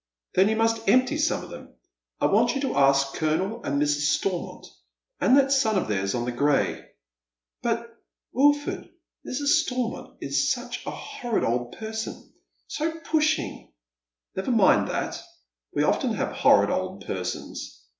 [0.33, 1.75] "Then you must empty some of them.
[2.19, 4.07] I want you to ask Colonel and Mrs.
[4.15, 4.65] Stormont,
[5.19, 6.89] and that son of their's on the gray.""
[7.61, 8.01] But,
[8.33, 8.89] Wilford,
[9.23, 9.61] Mis.
[9.63, 12.33] Stormont is such a hornd old person—
[12.81, 13.71] 80 pushing.""
[14.35, 15.21] Never mind that.
[15.71, 17.83] We often have horrid old persons."